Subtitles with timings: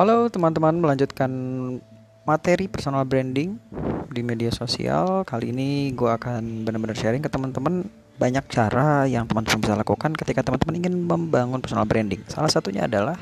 [0.00, 1.28] Halo teman-teman, melanjutkan
[2.24, 3.60] materi personal branding
[4.08, 5.28] di media sosial.
[5.28, 7.84] Kali ini gue akan benar-benar sharing ke teman-teman
[8.16, 12.24] banyak cara yang teman-teman bisa lakukan ketika teman-teman ingin membangun personal branding.
[12.32, 13.20] Salah satunya adalah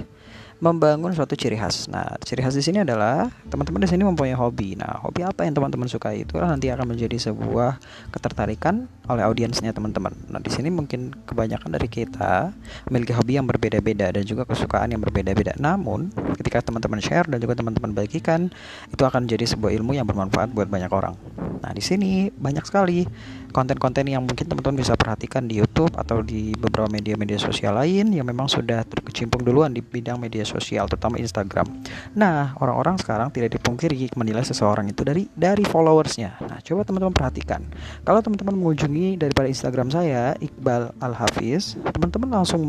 [0.58, 1.86] membangun suatu ciri khas.
[1.86, 4.74] Nah, ciri khas di sini adalah teman-teman di sini mempunyai hobi.
[4.74, 7.78] Nah, hobi apa yang teman-teman suka itu nanti akan menjadi sebuah
[8.10, 10.10] ketertarikan oleh audiensnya teman-teman.
[10.26, 12.50] Nah, di sini mungkin kebanyakan dari kita
[12.90, 15.54] memiliki hobi yang berbeda-beda dan juga kesukaan yang berbeda-beda.
[15.62, 16.10] Namun,
[16.42, 18.50] ketika teman-teman share dan juga teman-teman bagikan,
[18.90, 21.14] itu akan menjadi sebuah ilmu yang bermanfaat buat banyak orang.
[21.62, 23.06] Nah, di sini banyak sekali
[23.50, 28.26] konten-konten yang mungkin teman-teman bisa perhatikan di YouTube atau di beberapa media-media sosial lain yang
[28.28, 31.68] memang sudah terkecimpung duluan di bidang media sosial terutama Instagram.
[32.16, 36.40] Nah, orang-orang sekarang tidak dipungkiri menilai seseorang itu dari dari followersnya.
[36.62, 37.62] Coba teman-teman perhatikan.
[38.02, 42.62] Kalau teman-teman mengunjungi daripada Instagram saya Iqbal Al Hafiz, teman-teman langsung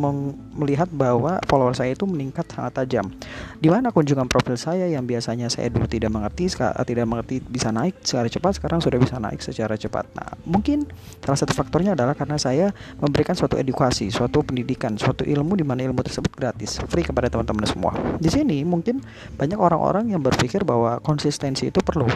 [0.53, 3.09] melihat bahwa follower saya itu meningkat sangat tajam.
[3.57, 6.51] Di mana kunjungan profil saya yang biasanya saya dulu tidak mengerti,
[6.85, 10.05] tidak mengerti bisa naik secara cepat, sekarang sudah bisa naik secara cepat.
[10.13, 10.85] Nah, mungkin
[11.23, 15.83] salah satu faktornya adalah karena saya memberikan suatu edukasi, suatu pendidikan, suatu ilmu di mana
[15.85, 17.91] ilmu tersebut gratis, free kepada teman-teman semua.
[18.17, 19.01] Di sini mungkin
[19.35, 22.07] banyak orang-orang yang berpikir bahwa konsistensi itu perlu.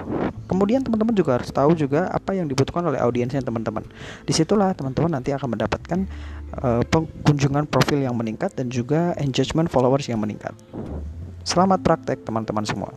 [0.44, 3.81] Kemudian teman-teman juga harus tahu juga apa yang dibutuhkan oleh audiensnya teman-teman.
[4.29, 5.99] Di situlah teman-teman nanti akan mendapatkan
[6.61, 6.85] uh,
[7.25, 10.53] kunjungan profil yang meningkat dan juga engagement followers yang meningkat.
[11.41, 12.94] Selamat praktek teman-teman semua.